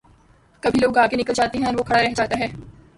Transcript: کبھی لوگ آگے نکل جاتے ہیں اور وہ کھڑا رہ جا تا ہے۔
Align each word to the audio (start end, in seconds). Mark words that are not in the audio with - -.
کبھی 0.63 0.79
لوگ 0.79 0.97
آگے 0.97 1.15
نکل 1.17 1.33
جاتے 1.33 1.57
ہیں 1.57 1.65
اور 1.65 1.75
وہ 1.77 1.83
کھڑا 1.83 2.01
رہ 2.01 2.13
جا 2.17 2.25
تا 2.25 2.39
ہے۔ 2.39 2.47